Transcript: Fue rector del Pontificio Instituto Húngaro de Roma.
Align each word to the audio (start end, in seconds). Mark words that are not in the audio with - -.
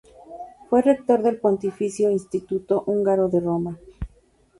Fue 0.67 0.81
rector 0.81 1.21
del 1.21 1.37
Pontificio 1.37 2.09
Instituto 2.09 2.81
Húngaro 2.87 3.29
de 3.29 3.39
Roma. 3.39 3.77